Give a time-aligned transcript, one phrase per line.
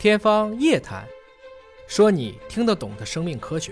[0.00, 1.02] 天方夜谭，
[1.86, 3.70] 说你听得懂的生命科学。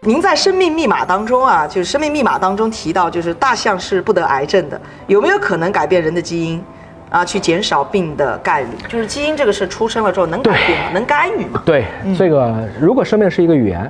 [0.00, 6.60] 您在《生命密码》当中啊，就是《生命密码》当中提到，就是大象是不得癌症的，有没有可能改变人的基因
[7.08, 8.70] 啊，去减少病的概率？
[8.88, 10.90] 就是基因这个是出生了之后能改变吗？
[10.92, 11.62] 能干预吗？
[11.64, 11.84] 对，
[12.18, 13.88] 这个如果生命是一个语言，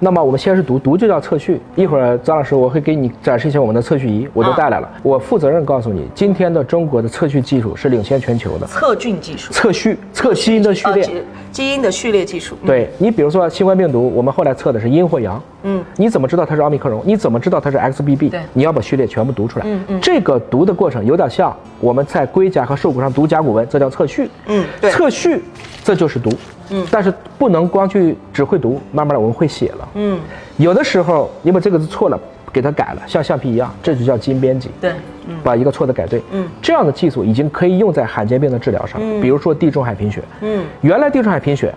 [0.00, 1.60] 那么我们先是读，读就叫测序。
[1.74, 4.88] 一会儿张老师我会给你展示一下我们的测序仪，我都带来了。
[5.02, 8.66] 我负责任告诉你，今天的中国的测序技术是领先全球的。
[8.66, 11.24] 测菌技术，测序，测基因的序列。
[11.58, 12.56] 呃基基因的序列技术。
[12.62, 15.42] 嗯对你，比如说新冠病毒，我们后来测的是阴或阳。
[15.64, 17.02] 嗯，你怎么知道它是奥密克戎？
[17.04, 18.30] 你怎么知道它是 XBB？
[18.30, 19.64] 对你要把序列全部读出来。
[19.66, 24.30] 嗯嗯这个读的过程有点像我们在龟甲和兽骨上读甲骨文，这叫测序。
[24.46, 25.42] 嗯对测序
[25.82, 26.30] 这就是读。
[26.70, 29.88] 嗯，但是不能光去只会读，慢慢的我们会写了。
[29.94, 30.20] 嗯，
[30.58, 32.20] 有的时候你把这个字错了，
[32.52, 34.70] 给它改了，像橡皮一样，这就叫基因编辑。
[34.80, 34.92] 对，
[35.26, 36.22] 嗯把一个错的改对。
[36.32, 40.22] 嗯，这样的技术已经可以用在罕见病的治疗上，比如说地中海贫血。
[40.40, 41.74] 嗯，原来地中海贫血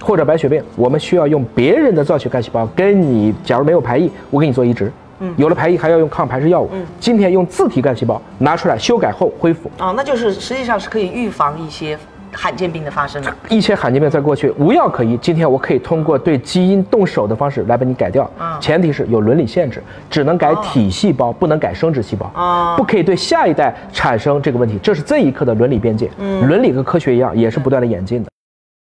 [0.00, 4.90] 或者白血病，我们需要用别人的造血干细胞跟你，假如没有排异，我给你做移植。
[5.20, 6.70] 嗯，有了排异还要用抗排斥药物。
[6.72, 9.70] 嗯，今天用自体干细胞拿出来修改后恢复。
[9.78, 11.98] 哦，那就是实际上是可以预防一些
[12.40, 13.36] 罕见病的发生了。
[13.50, 18.28] 一些罕见病在过去无药可医，今天我可以通过对基因动手的方式来把你改掉。
[18.40, 22.30] 嗯前提是有伦理限制，只能改体细胞，不能改生殖细胞。
[22.34, 26.10] 哦不可以对下一代产生这个问题，这是这一刻的伦理边界。
[26.18, 28.30] 伦理跟科学一样，也是不断的演进的。